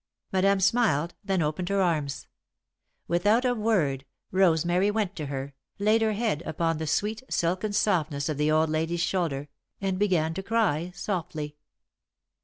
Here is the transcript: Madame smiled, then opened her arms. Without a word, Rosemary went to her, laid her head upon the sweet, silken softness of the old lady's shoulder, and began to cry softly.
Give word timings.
Madame 0.33 0.59
smiled, 0.59 1.13
then 1.23 1.43
opened 1.43 1.69
her 1.69 1.79
arms. 1.79 2.25
Without 3.07 3.45
a 3.45 3.53
word, 3.53 4.03
Rosemary 4.31 4.89
went 4.89 5.15
to 5.15 5.27
her, 5.27 5.53
laid 5.77 6.01
her 6.01 6.13
head 6.13 6.41
upon 6.43 6.79
the 6.79 6.87
sweet, 6.87 7.21
silken 7.29 7.71
softness 7.71 8.27
of 8.27 8.37
the 8.39 8.49
old 8.49 8.71
lady's 8.71 8.99
shoulder, 9.01 9.47
and 9.79 9.99
began 9.99 10.33
to 10.33 10.41
cry 10.41 10.91
softly. 10.95 11.55